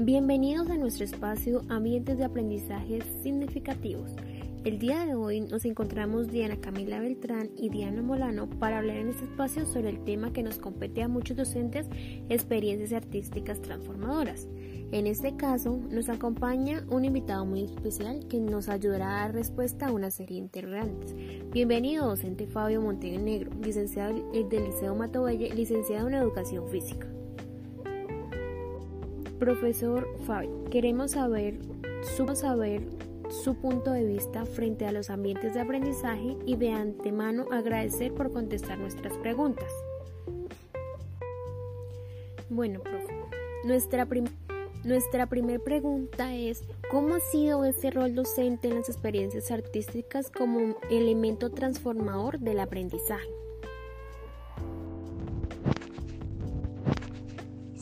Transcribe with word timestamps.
Bienvenidos 0.00 0.70
a 0.70 0.76
nuestro 0.76 1.04
espacio 1.04 1.62
Ambientes 1.68 2.18
de 2.18 2.24
Aprendizaje 2.24 3.00
Significativos. 3.20 4.14
El 4.62 4.78
día 4.78 5.04
de 5.04 5.16
hoy 5.16 5.40
nos 5.40 5.64
encontramos 5.64 6.30
Diana 6.30 6.56
Camila 6.56 7.00
Beltrán 7.00 7.50
y 7.56 7.68
Diana 7.68 8.00
Molano 8.00 8.48
para 8.48 8.78
hablar 8.78 8.98
en 8.98 9.08
este 9.08 9.24
espacio 9.24 9.66
sobre 9.66 9.88
el 9.88 10.04
tema 10.04 10.32
que 10.32 10.44
nos 10.44 10.60
compete 10.60 11.02
a 11.02 11.08
muchos 11.08 11.36
docentes, 11.36 11.88
experiencias 12.28 12.92
artísticas 12.92 13.60
transformadoras. 13.60 14.46
En 14.92 15.08
este 15.08 15.34
caso 15.34 15.80
nos 15.90 16.08
acompaña 16.08 16.84
un 16.88 17.04
invitado 17.04 17.44
muy 17.44 17.64
especial 17.64 18.24
que 18.28 18.38
nos 18.38 18.68
ayudará 18.68 19.08
a 19.08 19.22
dar 19.22 19.34
respuesta 19.34 19.88
a 19.88 19.92
una 19.92 20.12
serie 20.12 20.36
de 20.36 20.44
interrogantes. 20.44 21.16
Bienvenido 21.50 22.06
docente 22.06 22.46
Fabio 22.46 22.80
Montenegro, 22.82 23.50
licenciado 23.60 24.14
del 24.32 24.64
Liceo 24.64 24.94
Matobelle, 24.94 25.52
licenciado 25.56 26.06
en 26.06 26.14
Educación 26.14 26.68
Física. 26.68 27.08
Profesor 29.38 30.08
Fabio, 30.26 30.64
queremos 30.64 31.12
saber 31.12 31.58
su, 32.16 32.26
saber 32.34 32.82
su 33.44 33.54
punto 33.54 33.92
de 33.92 34.04
vista 34.04 34.44
frente 34.44 34.84
a 34.84 34.92
los 34.92 35.10
ambientes 35.10 35.54
de 35.54 35.60
aprendizaje 35.60 36.36
y 36.44 36.56
de 36.56 36.72
antemano 36.72 37.46
agradecer 37.52 38.12
por 38.12 38.32
contestar 38.32 38.78
nuestras 38.78 39.16
preguntas. 39.18 39.72
Bueno, 42.50 42.80
nuestra, 43.64 44.08
nuestra 44.84 45.26
primera 45.26 45.62
pregunta 45.62 46.34
es, 46.34 46.64
¿cómo 46.90 47.14
ha 47.14 47.20
sido 47.20 47.64
ese 47.64 47.90
rol 47.90 48.14
docente 48.14 48.68
en 48.68 48.76
las 48.76 48.88
experiencias 48.88 49.50
artísticas 49.52 50.30
como 50.30 50.76
elemento 50.90 51.50
transformador 51.50 52.40
del 52.40 52.58
aprendizaje? 52.58 53.28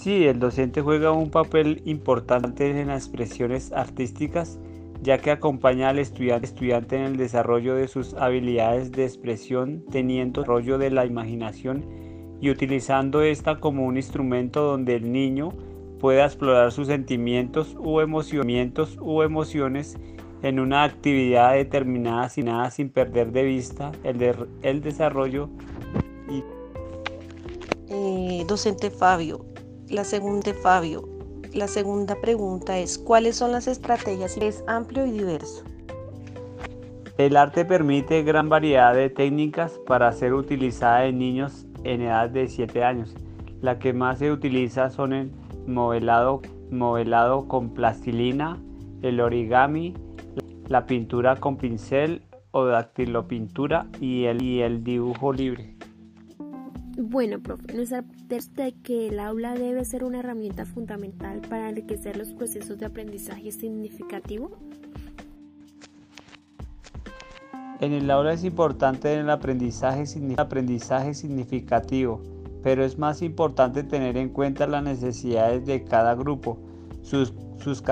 Sí, 0.07 0.25
el 0.25 0.39
docente 0.39 0.83
juega 0.83 1.11
un 1.11 1.31
papel 1.31 1.83
importante 1.85 2.71
en 2.71 2.87
las 2.87 3.07
expresiones 3.07 3.73
artísticas, 3.73 4.61
ya 5.03 5.19
que 5.19 5.33
acompaña 5.33 5.89
al 5.89 5.99
estudiante, 5.99 6.95
en 6.95 7.03
el 7.03 7.17
desarrollo 7.17 7.75
de 7.75 7.89
sus 7.89 8.15
habilidades 8.15 8.93
de 8.93 9.03
expresión, 9.03 9.85
teniendo 9.91 10.45
rollo 10.45 10.79
de 10.79 10.91
la 10.91 11.07
imaginación 11.07 11.85
y 12.41 12.51
utilizando 12.51 13.21
esta 13.23 13.59
como 13.59 13.85
un 13.85 13.97
instrumento 13.97 14.63
donde 14.63 14.95
el 14.95 15.11
niño 15.11 15.53
pueda 15.99 16.25
explorar 16.25 16.71
sus 16.71 16.87
sentimientos 16.87 17.75
u 17.77 17.99
emociones, 17.99 18.97
u 19.01 19.23
emociones 19.23 19.99
en 20.41 20.61
una 20.61 20.85
actividad 20.85 21.55
determinada 21.55 22.29
sin, 22.29 22.45
nada, 22.45 22.71
sin 22.71 22.91
perder 22.91 23.33
de 23.33 23.43
vista 23.43 23.91
el, 24.05 24.83
desarrollo. 24.83 25.49
Eh, 27.89 28.45
docente 28.47 28.93
Fabio, 28.93 29.45
la 29.89 30.05
segunda, 30.05 30.53
Fabio, 30.55 31.09
la 31.53 31.69
segunda 31.69 32.17
pregunta 32.21 32.79
es, 32.79 32.99
¿cuáles 32.99 33.37
son 33.37 33.53
las 33.53 33.67
estrategias? 33.67 34.37
Es 34.37 34.65
amplio 34.67 35.07
y 35.07 35.13
diverso. 35.13 35.65
El 37.19 37.37
arte 37.37 37.65
permite 37.65 38.23
gran 38.23 38.49
variedad 38.49 38.95
de 38.95 39.09
técnicas 39.09 39.81
para 39.87 40.13
ser 40.13 40.35
utilizada 40.35 41.07
en 41.07 41.19
niños 41.19 41.67
en 41.85 42.03
edad 42.03 42.29
de 42.29 42.49
7 42.49 42.85
años. 42.85 43.15
La 43.63 43.79
que 43.79 43.93
más 43.93 44.19
se 44.19 44.31
utiliza 44.31 44.91
son 44.91 45.13
el 45.13 45.31
modelado, 45.67 46.43
modelado 46.71 47.49
con 47.49 47.71
plastilina, 47.71 48.59
el 49.03 49.21
origami, 49.21 49.95
la 50.69 50.85
pintura 50.85 51.37
con 51.37 51.57
pincel 51.57 52.23
o 52.51 52.65
dactilopintura 52.65 53.87
y 54.01 54.25
el, 54.25 54.43
y 54.43 54.63
el 54.63 54.83
dibujo 54.85 55.33
libre. 55.33 55.76
Bueno, 56.99 57.41
profe, 57.41 57.75
nuestra 57.75 58.05
de 58.31 58.73
que 58.83 59.09
el 59.09 59.21
aula 59.21 59.53
debe 59.53 59.85
ser 59.85 60.03
una 60.03 60.21
herramienta 60.21 60.65
fundamental 60.65 61.43
para 61.43 61.69
enriquecer 61.69 62.17
los 62.17 62.33
procesos 62.33 62.79
de 62.79 62.87
aprendizaje 62.87 63.53
significativo. 63.53 64.51
En 67.81 67.93
el 67.93 68.11
aula 68.11 68.33
es 68.33 68.45
importante 68.45 69.13
el 69.13 69.29
aprendizaje, 69.29 70.05
aprendizaje 70.39 71.13
significativo, 71.13 72.23
pero 72.63 72.83
es 72.83 72.97
más 72.97 73.21
importante 73.21 73.83
tener 73.83 74.17
en 74.17 74.31
cuenta 74.31 74.67
las 74.67 74.83
necesidades 74.83 75.67
de 75.67 75.85
cada 75.85 76.15
grupo, 76.15 76.59
sus, 77.03 77.35
sus, 77.59 77.83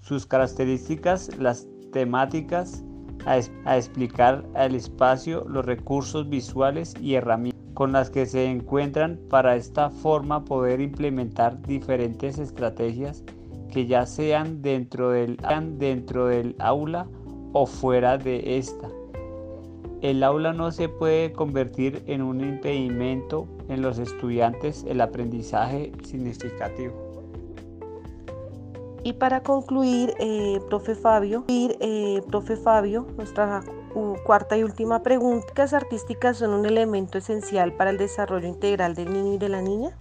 sus, 0.00 0.26
características, 0.26 1.30
las 1.38 1.68
temáticas, 1.92 2.82
a, 3.24 3.38
a 3.66 3.76
explicar 3.76 4.44
el 4.56 4.74
espacio, 4.74 5.44
los 5.48 5.64
recursos 5.64 6.28
visuales 6.28 6.94
y 7.00 7.14
herramientas 7.14 7.59
con 7.80 7.92
las 7.92 8.10
que 8.10 8.26
se 8.26 8.44
encuentran 8.44 9.18
para 9.30 9.56
esta 9.56 9.88
forma 9.88 10.44
poder 10.44 10.82
implementar 10.82 11.62
diferentes 11.62 12.38
estrategias 12.38 13.24
que 13.72 13.86
ya 13.86 14.04
sean 14.04 14.60
dentro 14.60 15.12
del, 15.12 15.38
dentro 15.78 16.26
del 16.26 16.56
aula 16.58 17.06
o 17.54 17.64
fuera 17.64 18.18
de 18.18 18.58
esta. 18.58 18.86
El 20.02 20.22
aula 20.22 20.52
no 20.52 20.70
se 20.72 20.90
puede 20.90 21.32
convertir 21.32 22.02
en 22.06 22.20
un 22.20 22.42
impedimento 22.42 23.48
en 23.70 23.80
los 23.80 23.98
estudiantes 23.98 24.84
el 24.86 25.00
aprendizaje 25.00 25.90
significativo. 26.02 26.92
Y 29.04 29.14
para 29.14 29.42
concluir, 29.42 30.12
eh, 30.18 30.60
profe 30.68 30.94
Fabio, 30.94 31.44
eh, 31.48 32.20
profe 32.28 32.56
Fabio, 32.56 33.06
nuestra 33.16 33.62
cuarta 34.24 34.56
y 34.56 34.64
última 34.64 35.02
pregunta, 35.02 35.52
¿las 35.56 35.72
artísticas 35.72 36.38
son 36.38 36.50
un 36.50 36.66
elemento 36.66 37.18
esencial 37.18 37.74
para 37.74 37.90
el 37.90 37.98
desarrollo 37.98 38.48
integral 38.48 38.94
del 38.94 39.12
niño 39.12 39.34
y 39.34 39.38
de 39.38 39.48
la 39.48 39.62
niña? 39.62 39.96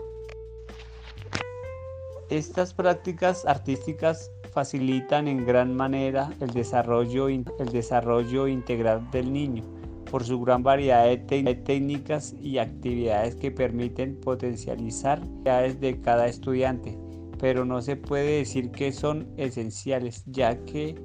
Estas 2.29 2.73
prácticas 2.73 3.45
artísticas 3.45 4.31
facilitan 4.51 5.27
en 5.27 5.45
gran 5.45 5.75
manera 5.75 6.31
el 6.39 6.51
desarrollo, 6.51 7.27
el 7.27 7.69
desarrollo 7.71 8.47
integral 8.47 9.09
del 9.11 9.33
niño 9.33 9.63
por 10.09 10.23
su 10.23 10.39
gran 10.41 10.63
variedad 10.63 11.05
de, 11.05 11.55
técnicas 11.55 12.33
y 12.41 12.57
actividades 12.57 13.35
que 13.35 13.51
permiten 13.51 14.19
potencializar 14.19 15.21
las 15.45 15.79
de 15.79 15.99
cada 16.01 16.27
estudiante, 16.27 16.97
pero 17.39 17.65
no 17.65 17.81
se 17.81 17.95
puede 17.95 18.39
decir 18.39 18.71
que 18.71 18.91
son 18.91 19.27
esenciales, 19.37 20.23
ya 20.25 20.57
que 20.65 20.95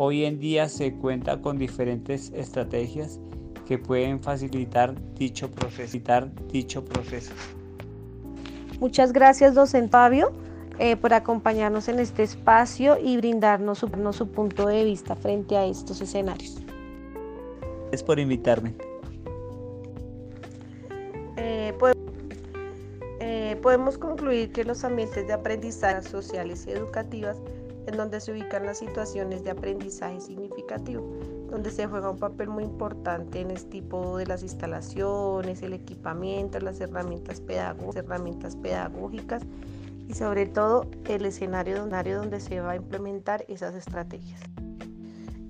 Hoy 0.00 0.24
en 0.24 0.38
día 0.38 0.68
se 0.68 0.94
cuenta 0.94 1.42
con 1.42 1.58
diferentes 1.58 2.30
estrategias 2.32 3.18
que 3.66 3.78
pueden 3.78 4.22
facilitar 4.22 4.94
dicho 5.14 5.50
proceso. 5.50 5.98
Dicho 6.52 6.84
proceso. 6.84 7.32
Muchas 8.78 9.12
gracias, 9.12 9.56
docente 9.56 9.90
Fabio, 9.90 10.30
eh, 10.78 10.94
por 10.94 11.14
acompañarnos 11.14 11.88
en 11.88 11.98
este 11.98 12.22
espacio 12.22 12.96
y 12.96 13.16
brindarnos 13.16 13.78
su, 13.78 13.90
su 14.12 14.28
punto 14.28 14.68
de 14.68 14.84
vista 14.84 15.16
frente 15.16 15.56
a 15.56 15.66
estos 15.66 16.00
escenarios. 16.00 16.62
Gracias 17.80 18.04
por 18.04 18.20
invitarme. 18.20 18.76
Eh, 21.36 21.74
eh, 23.18 23.56
podemos 23.60 23.98
concluir 23.98 24.52
que 24.52 24.62
los 24.62 24.84
ambientes 24.84 25.26
de 25.26 25.32
aprendizaje 25.32 26.02
sociales 26.02 26.68
y 26.68 26.70
educativas 26.70 27.36
en 27.88 27.96
donde 27.96 28.20
se 28.20 28.32
ubican 28.32 28.66
las 28.66 28.78
situaciones 28.78 29.42
de 29.42 29.50
aprendizaje 29.50 30.20
significativo, 30.20 31.02
donde 31.50 31.70
se 31.70 31.86
juega 31.86 32.10
un 32.10 32.18
papel 32.18 32.48
muy 32.48 32.64
importante 32.64 33.40
en 33.40 33.50
este 33.50 33.70
tipo 33.70 34.18
de 34.18 34.26
las 34.26 34.42
instalaciones, 34.42 35.62
el 35.62 35.72
equipamiento, 35.72 36.60
las 36.60 36.80
herramientas, 36.80 37.40
pedagógicas 37.40 39.42
y 40.06 40.14
sobre 40.14 40.46
todo 40.46 40.86
el 41.08 41.24
escenario 41.24 41.84
donde 41.84 42.40
se 42.40 42.60
va 42.60 42.72
a 42.72 42.76
implementar 42.76 43.44
esas 43.48 43.74
estrategias. 43.74 44.40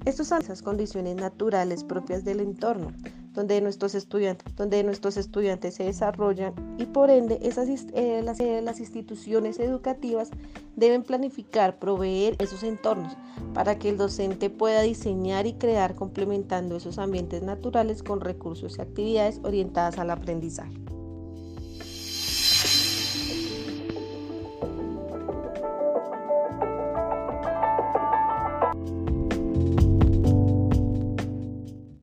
Estas 0.05 0.29
son 0.29 0.41
esas 0.41 0.63
condiciones 0.63 1.17
naturales 1.17 1.85
propias 1.85 2.25
del 2.25 2.41
entorno, 2.41 2.93
donde 3.39 3.61
nuestros 3.61 3.95
estudiantes, 3.95 4.57
donde 4.57 4.83
nuestros 4.83 5.17
estudiantes 5.17 5.77
se 5.77 5.85
desarrollan 5.85 6.55
y 6.77 6.87
por 6.87 7.09
ende 7.09 7.39
esas, 7.41 7.69
eh, 7.69 8.21
las, 8.25 8.41
eh, 8.41 8.61
las 8.63 8.81
instituciones 8.81 9.61
educativas 9.61 10.31
deben 10.75 11.05
planificar, 11.05 11.79
proveer 11.79 12.35
esos 12.41 12.65
entornos 12.65 13.17
para 13.55 13.79
que 13.79 13.91
el 13.91 13.97
docente 13.97 14.51
pueda 14.51 14.83
diseñar 14.83 15.47
y 15.47 15.53
crear 15.53 15.95
complementando 15.95 16.75
esos 16.75 16.99
ambientes 16.99 17.43
naturales 17.43 18.03
con 18.03 18.21
recursos 18.21 18.77
y 18.77 18.81
actividades 18.81 19.41
orientadas 19.45 19.99
al 19.99 20.11
aprendizaje. 20.11 20.88